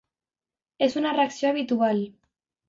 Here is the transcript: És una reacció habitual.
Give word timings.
És 0.87 0.97
una 1.01 1.11
reacció 1.19 1.51
habitual. 1.51 2.03